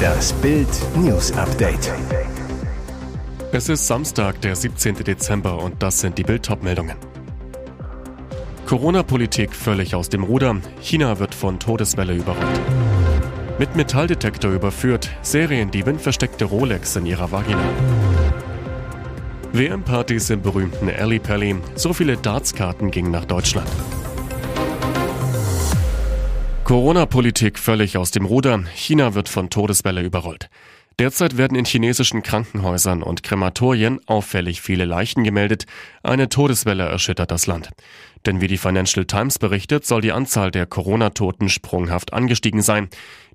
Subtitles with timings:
[0.00, 1.92] Das Bild News Update.
[3.52, 4.96] Es ist Samstag, der 17.
[4.96, 6.96] Dezember und das sind die Bild meldungen
[8.70, 10.56] Corona-Politik völlig aus dem Ruder.
[10.80, 12.60] China wird von Todeswelle überrollt.
[13.58, 15.10] Mit Metalldetektor überführt.
[15.22, 17.64] Seriendiebin versteckte Rolex in ihrer Vagina.
[19.52, 21.56] WM-Partys im berühmten Alley Pally.
[21.74, 23.68] So viele Dartskarten gingen nach Deutschland.
[26.70, 28.62] Corona-Politik völlig aus dem Ruder.
[28.76, 30.48] China wird von Todeswelle überrollt.
[31.00, 35.66] Derzeit werden in chinesischen Krankenhäusern und Krematorien auffällig viele Leichen gemeldet.
[36.04, 37.70] Eine Todeswelle erschüttert das Land.
[38.24, 42.88] Denn wie die Financial Times berichtet, soll die Anzahl der Corona-Toten sprunghaft angestiegen sein.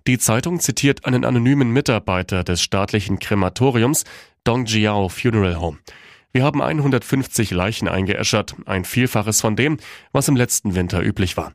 [0.08, 4.06] Die Zeitung zitiert einen anonymen Mitarbeiter des staatlichen Krematoriums
[4.46, 5.80] Dongjiao Funeral Home.
[6.32, 9.76] Wir haben 150 Leichen eingeäschert, ein Vielfaches von dem,
[10.14, 11.52] was im letzten Winter üblich war.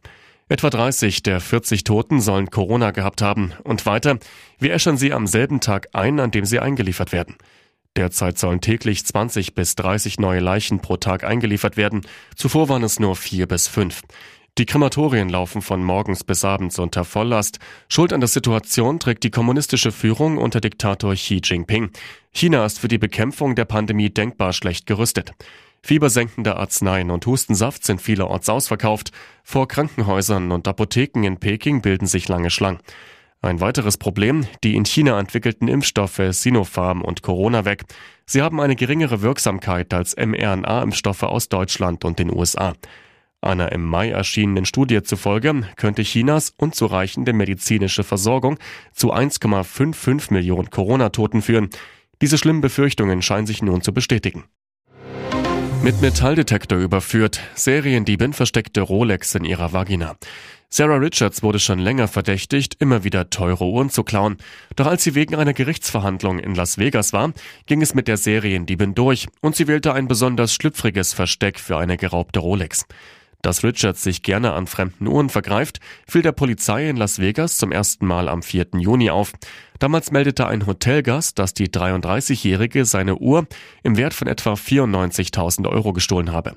[0.50, 3.52] Etwa 30 der 40 Toten sollen Corona gehabt haben.
[3.62, 4.18] Und weiter,
[4.58, 7.36] wir äschern sie am selben Tag ein, an dem sie eingeliefert werden.
[7.94, 12.00] Derzeit sollen täglich 20 bis 30 neue Leichen pro Tag eingeliefert werden.
[12.34, 14.02] Zuvor waren es nur vier bis fünf.
[14.58, 17.60] Die Krematorien laufen von morgens bis abends unter Volllast.
[17.88, 21.90] Schuld an der Situation trägt die kommunistische Führung unter Diktator Xi Jinping.
[22.32, 25.32] China ist für die Bekämpfung der Pandemie denkbar schlecht gerüstet.
[25.82, 29.12] Fiebersenkende Arzneien und Hustensaft sind vielerorts ausverkauft.
[29.42, 32.80] Vor Krankenhäusern und Apotheken in Peking bilden sich lange Schlangen.
[33.42, 37.84] Ein weiteres Problem, die in China entwickelten Impfstoffe Sinopharm und CoronaVac.
[38.26, 42.74] Sie haben eine geringere Wirksamkeit als mRNA-Impfstoffe aus Deutschland und den USA.
[43.40, 48.58] Einer im Mai erschienenen Studie zufolge könnte Chinas unzureichende medizinische Versorgung
[48.92, 51.70] zu 1,55 Millionen Corona-Toten führen.
[52.20, 54.44] Diese schlimmen Befürchtungen scheinen sich nun zu bestätigen.
[55.82, 60.16] Mit Metalldetektor überführt, Seriendiebin versteckte Rolex in ihrer Vagina.
[60.68, 64.36] Sarah Richards wurde schon länger verdächtigt, immer wieder teure Uhren zu klauen.
[64.76, 67.32] Doch als sie wegen einer Gerichtsverhandlung in Las Vegas war,
[67.64, 71.96] ging es mit der Seriendiebin durch und sie wählte ein besonders schlüpfriges Versteck für eine
[71.96, 72.84] geraubte Rolex.
[73.42, 77.72] Dass Richards sich gerne an fremden Uhren vergreift, fiel der Polizei in Las Vegas zum
[77.72, 78.66] ersten Mal am 4.
[78.78, 79.32] Juni auf.
[79.78, 83.46] Damals meldete ein Hotelgast, dass die 33-Jährige seine Uhr
[83.82, 86.56] im Wert von etwa 94.000 Euro gestohlen habe.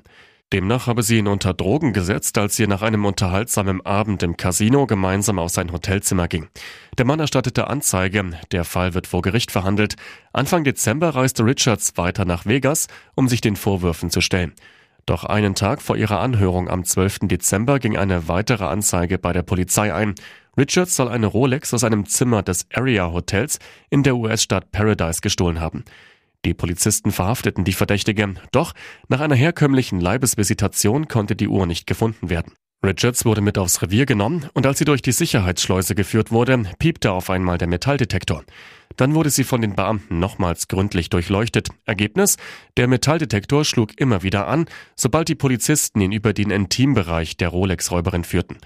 [0.52, 4.86] Demnach habe sie ihn unter Drogen gesetzt, als sie nach einem unterhaltsamen Abend im Casino
[4.86, 6.48] gemeinsam auf sein Hotelzimmer ging.
[6.98, 9.96] Der Mann erstattete Anzeige, der Fall wird vor Gericht verhandelt.
[10.32, 14.52] Anfang Dezember reiste Richards weiter nach Vegas, um sich den Vorwürfen zu stellen.
[15.06, 17.20] Doch einen Tag vor ihrer Anhörung am 12.
[17.22, 20.14] Dezember ging eine weitere Anzeige bei der Polizei ein.
[20.56, 23.58] Richards soll eine Rolex aus einem Zimmer des Area Hotels
[23.90, 25.84] in der US-Stadt Paradise gestohlen haben.
[26.44, 28.72] Die Polizisten verhafteten die Verdächtige, doch
[29.08, 32.54] nach einer herkömmlichen Leibesvisitation konnte die Uhr nicht gefunden werden.
[32.84, 37.12] Richards wurde mit aufs Revier genommen und als sie durch die Sicherheitsschleuse geführt wurde, piepte
[37.12, 38.44] auf einmal der Metalldetektor.
[38.96, 41.70] Dann wurde sie von den Beamten nochmals gründlich durchleuchtet.
[41.86, 42.36] Ergebnis?
[42.76, 48.22] Der Metalldetektor schlug immer wieder an, sobald die Polizisten ihn über den Intimbereich der Rolex-Räuberin
[48.22, 48.58] führten.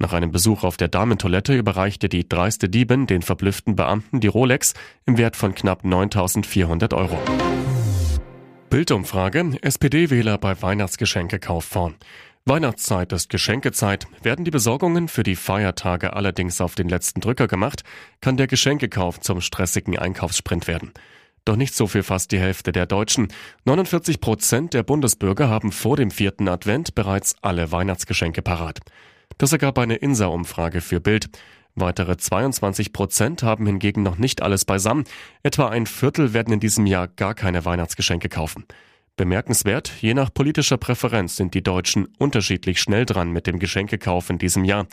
[0.00, 4.74] Nach einem Besuch auf der Damentoilette überreichte die dreiste Diebin den verblüfften Beamten die Rolex
[5.06, 7.18] im Wert von knapp 9400 Euro.
[8.70, 11.96] Bildumfrage: SPD-Wähler bei Weihnachtsgeschenkekauf vorn.
[12.46, 14.06] Weihnachtszeit ist Geschenkezeit.
[14.22, 17.82] Werden die Besorgungen für die Feiertage allerdings auf den letzten Drücker gemacht,
[18.22, 20.92] kann der Geschenkekauf zum stressigen Einkaufssprint werden.
[21.44, 23.28] Doch nicht so viel fast die Hälfte der Deutschen.
[23.66, 28.80] 49 Prozent der Bundesbürger haben vor dem vierten Advent bereits alle Weihnachtsgeschenke parat.
[29.36, 31.28] Das ergab eine INSA-Umfrage für Bild.
[31.74, 35.04] Weitere 22 Prozent haben hingegen noch nicht alles beisammen.
[35.42, 38.64] Etwa ein Viertel werden in diesem Jahr gar keine Weihnachtsgeschenke kaufen.
[39.20, 44.38] Bemerkenswert, je nach politischer Präferenz sind die Deutschen unterschiedlich schnell dran mit dem Geschenkekauf in
[44.38, 44.86] diesem Jahr.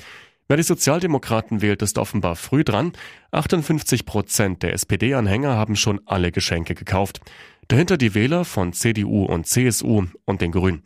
[0.49, 2.91] Wer die Sozialdemokraten wählt, ist offenbar früh dran.
[3.31, 7.21] 58 Prozent der SPD-Anhänger haben schon alle Geschenke gekauft.
[7.69, 10.83] Dahinter die Wähler von CDU und CSU und den Grünen.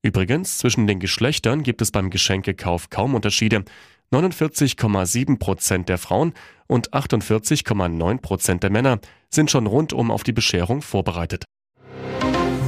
[0.00, 3.66] Übrigens, zwischen den Geschlechtern gibt es beim Geschenkekauf kaum Unterschiede.
[4.12, 6.32] 49,7 Prozent der Frauen
[6.66, 8.98] und 48,9 Prozent der Männer
[9.28, 11.44] sind schon rundum auf die Bescherung vorbereitet.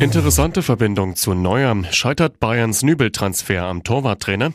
[0.00, 1.85] Interessante Verbindung zu Neuer.
[1.91, 4.52] Scheitert Bayerns Nübeltransfer am Torwarttrainer?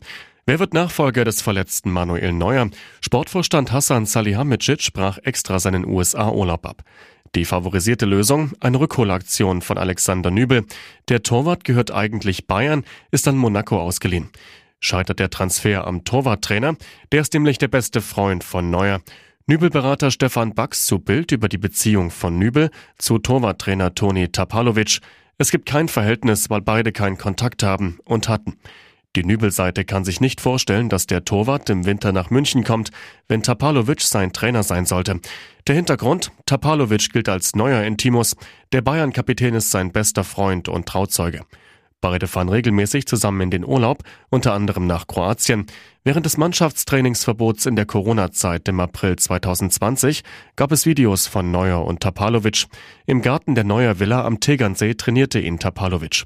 [0.48, 2.72] Wer wird Nachfolger des verletzten Manuel Neuer?
[3.00, 6.82] Sportvorstand Hassan Salihamidzic brach extra seinen USA-Urlaub ab.
[7.36, 8.54] Die favorisierte Lösung?
[8.60, 10.66] Eine Rückholaktion von Alexander Nübel.
[11.10, 14.32] Der Torwart gehört eigentlich Bayern, ist an Monaco ausgeliehen.
[14.80, 16.76] Scheitert der Transfer am Torwarttrainer?
[17.12, 19.00] Der ist nämlich der beste Freund von Neuer.
[19.46, 25.02] Nübelberater Stefan Bax zu Bild über die Beziehung von Nübel zu Torwarttrainer Toni Tapalovic.
[25.38, 28.58] Es gibt kein Verhältnis, weil beide keinen Kontakt haben und hatten.
[29.18, 32.92] Die Nübelseite kann sich nicht vorstellen, dass der Torwart im Winter nach München kommt,
[33.28, 35.20] wenn Tapalovic sein Trainer sein sollte.
[35.68, 36.32] Der Hintergrund?
[36.46, 38.36] Tapalovic gilt als neuer Intimus.
[38.72, 41.42] Der Bayern-Kapitän ist sein bester Freund und Trauzeuge.
[42.02, 45.66] Beide fahren regelmäßig zusammen in den Urlaub, unter anderem nach Kroatien.
[46.04, 50.24] Während des Mannschaftstrainingsverbots in der Corona-Zeit im April 2020
[50.56, 52.66] gab es Videos von Neuer und Tapalovic.
[53.08, 56.26] Im Garten der Neuer Villa am Tegernsee trainierte ihn Tapalovic.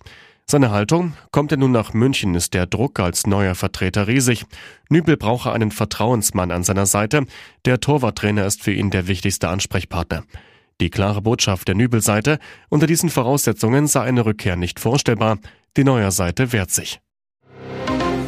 [0.52, 4.46] Seine Haltung, kommt er nun nach München, ist der Druck als neuer Vertreter riesig.
[4.90, 7.26] Nübel brauche einen Vertrauensmann an seiner Seite.
[7.66, 10.24] Der Torwarttrainer ist für ihn der wichtigste Ansprechpartner.
[10.82, 12.40] Die klare Botschaft der Nübel-Seite,
[12.70, 15.38] unter diesen Voraussetzungen sei eine Rückkehr nicht vorstellbar.
[15.78, 17.00] Die neue Seite wehrt sich.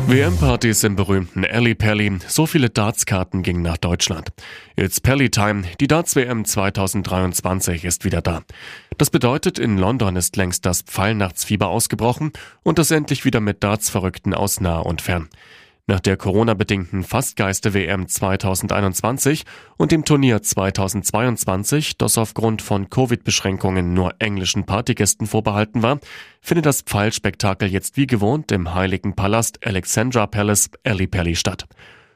[0.07, 2.19] WM-Partys im berühmten Alley Pally.
[2.27, 4.33] So viele Darts-Karten gingen nach Deutschland.
[4.75, 5.63] It's Pally Time.
[5.79, 8.41] Die Darts-WM 2023 ist wieder da.
[8.97, 12.33] Das bedeutet, in London ist längst das Pfeilnachtsfieber ausgebrochen
[12.63, 15.29] und das endlich wieder mit Darts-Verrückten aus nah und fern.
[15.91, 19.43] Nach der Corona-bedingten Fastgeiste-WM 2021
[19.75, 25.99] und dem Turnier 2022, das aufgrund von Covid-Beschränkungen nur englischen Partygästen vorbehalten war,
[26.39, 31.67] findet das Pfeilspektakel jetzt wie gewohnt im Heiligen Palast Alexandra Palace Ellipelli statt.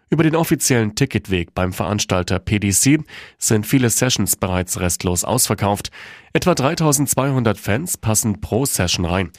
[0.09, 3.03] Über den offiziellen Ticketweg beim Veranstalter PDC
[3.37, 5.91] sind viele Sessions bereits restlos ausverkauft.
[6.31, 9.31] Etwa 3200 Fans passen pro Session rein.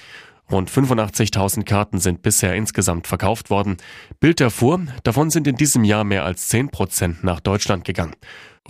[0.50, 3.76] Rund 85.000 Karten sind bisher insgesamt verkauft worden.
[4.20, 8.14] Bild erfuhr, davon sind in diesem Jahr mehr als 10 Prozent nach Deutschland gegangen.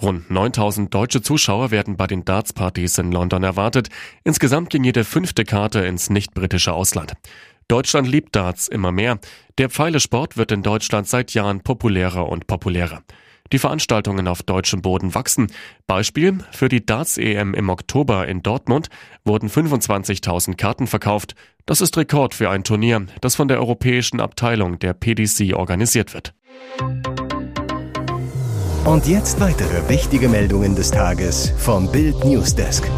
[0.00, 3.88] Rund 9000 deutsche Zuschauer werden bei den Darts-Partys in London erwartet.
[4.24, 7.12] Insgesamt ging jede fünfte Karte ins nicht-britische Ausland.
[7.68, 9.18] Deutschland liebt Darts immer mehr.
[9.58, 13.02] Der Pfeilesport wird in Deutschland seit Jahren populärer und populärer.
[13.52, 15.48] Die Veranstaltungen auf deutschem Boden wachsen.
[15.86, 18.88] Beispiel, für die Darts-EM im Oktober in Dortmund
[19.24, 21.34] wurden 25.000 Karten verkauft.
[21.64, 26.34] Das ist Rekord für ein Turnier, das von der europäischen Abteilung der PDC organisiert wird.
[28.84, 32.88] Und jetzt weitere wichtige Meldungen des Tages vom Bild Newsdesk.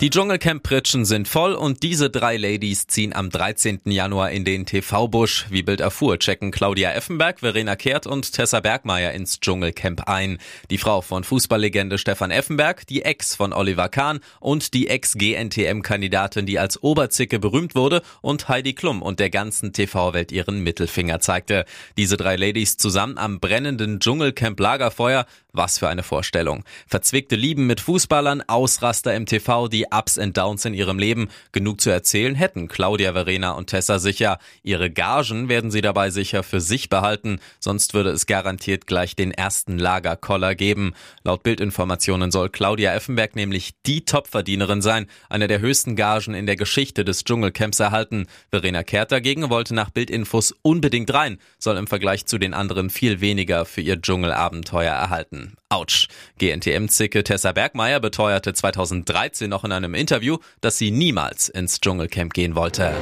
[0.00, 3.80] Die Dschungelcamp-Pritschen sind voll und diese drei Ladies ziehen am 13.
[3.84, 5.44] Januar in den TV-Busch.
[5.50, 10.38] Wie Bild erfuhr, checken Claudia Effenberg, Verena Kehrt und Tessa Bergmeier ins Dschungelcamp ein.
[10.70, 16.58] Die Frau von Fußballlegende Stefan Effenberg, die Ex von Oliver Kahn und die Ex-GNTM-Kandidatin, die
[16.58, 21.66] als Oberzicke berühmt wurde und Heidi Klum und der ganzen TV-Welt ihren Mittelfinger zeigte.
[21.98, 25.26] Diese drei Ladies zusammen am brennenden Dschungelcamp-Lagerfeuer.
[25.52, 26.64] Was für eine Vorstellung.
[26.86, 31.28] Verzwickte Lieben mit Fußballern, Ausraster im TV, die Ups and Downs in ihrem Leben.
[31.52, 34.38] Genug zu erzählen hätten Claudia, Verena und Tessa sicher.
[34.62, 39.30] Ihre Gagen werden sie dabei sicher für sich behalten, sonst würde es garantiert gleich den
[39.30, 40.94] ersten Lagerkoller geben.
[41.24, 46.56] Laut Bildinformationen soll Claudia Effenberg nämlich die Topverdienerin sein, eine der höchsten Gagen in der
[46.56, 48.26] Geschichte des Dschungelcamps erhalten.
[48.50, 53.20] Verena Kehrt dagegen wollte nach Bildinfos unbedingt rein, soll im Vergleich zu den anderen viel
[53.20, 55.54] weniger für ihr Dschungelabenteuer erhalten.
[55.68, 56.08] Autsch.
[56.38, 62.54] GNTM-Zicke Tessa Bergmeier beteuerte 2013 noch in einem Interview, dass sie niemals ins Dschungelcamp gehen
[62.54, 62.94] wollte.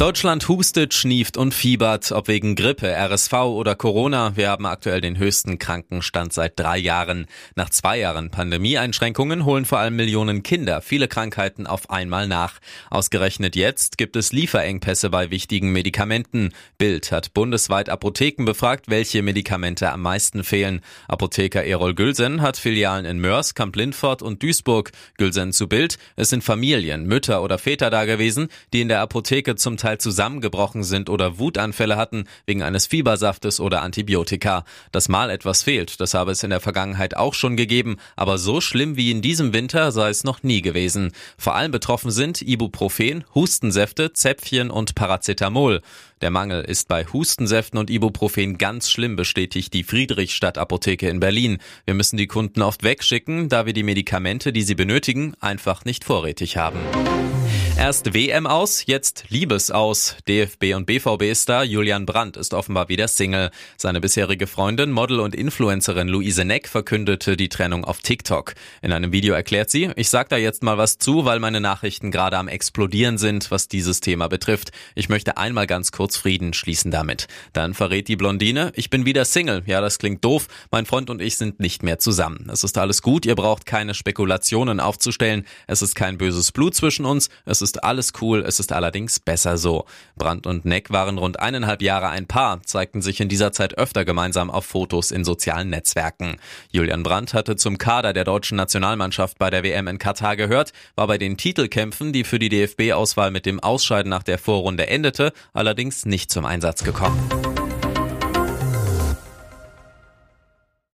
[0.00, 4.34] Deutschland hustet, schnieft und fiebert, ob wegen Grippe, RSV oder Corona.
[4.34, 7.26] Wir haben aktuell den höchsten Krankenstand seit drei Jahren.
[7.54, 12.60] Nach zwei Jahren Pandemieeinschränkungen holen vor allem Millionen Kinder viele Krankheiten auf einmal nach.
[12.88, 16.54] Ausgerechnet jetzt gibt es Lieferengpässe bei wichtigen Medikamenten.
[16.78, 20.80] Bild hat bundesweit Apotheken befragt, welche Medikamente am meisten fehlen.
[21.08, 24.92] Apotheker Erol Gülsen hat Filialen in Mörs, Kamp-Lindfort und Duisburg.
[25.18, 25.98] Gülsen zu Bild.
[26.16, 29.98] Es sind Familien, Mütter oder Väter da gewesen, die in der Apotheke zum Teil Teil
[29.98, 34.64] zusammengebrochen sind oder Wutanfälle hatten wegen eines Fiebersaftes oder Antibiotika.
[34.92, 38.60] Dass mal etwas fehlt, das habe es in der Vergangenheit auch schon gegeben, aber so
[38.60, 41.10] schlimm wie in diesem Winter sei es noch nie gewesen.
[41.36, 45.82] Vor allem betroffen sind Ibuprofen, Hustensäfte, Zäpfchen und Paracetamol.
[46.20, 51.58] Der Mangel ist bei Hustensäften und Ibuprofen ganz schlimm, bestätigt die Friedrichstadt Apotheke in Berlin.
[51.84, 56.04] Wir müssen die Kunden oft wegschicken, da wir die Medikamente, die sie benötigen, einfach nicht
[56.04, 56.78] vorrätig haben.
[57.80, 60.16] Erst WM aus, jetzt Liebes aus.
[60.28, 63.50] DFB und BVB-Star Julian Brandt ist offenbar wieder Single.
[63.78, 68.52] Seine bisherige Freundin, Model und Influencerin Luise Neck verkündete die Trennung auf TikTok.
[68.82, 72.10] In einem Video erklärt sie, ich sag da jetzt mal was zu, weil meine Nachrichten
[72.10, 74.72] gerade am explodieren sind, was dieses Thema betrifft.
[74.94, 77.28] Ich möchte einmal ganz kurz Frieden schließen damit.
[77.54, 79.62] Dann verrät die Blondine, ich bin wieder Single.
[79.64, 80.48] Ja, das klingt doof.
[80.70, 82.50] Mein Freund und ich sind nicht mehr zusammen.
[82.52, 85.46] Es ist alles gut, ihr braucht keine Spekulationen aufzustellen.
[85.66, 87.30] Es ist kein böses Blut zwischen uns.
[87.46, 89.84] Es ist ist alles cool, es ist allerdings besser so.
[90.16, 94.04] Brandt und Neck waren rund eineinhalb Jahre ein Paar, zeigten sich in dieser Zeit öfter
[94.04, 96.36] gemeinsam auf Fotos in sozialen Netzwerken.
[96.72, 101.06] Julian Brandt hatte zum Kader der deutschen Nationalmannschaft bei der WM in Katar gehört, war
[101.06, 106.06] bei den Titelkämpfen, die für die DFB-Auswahl mit dem Ausscheiden nach der Vorrunde endete, allerdings
[106.06, 107.49] nicht zum Einsatz gekommen.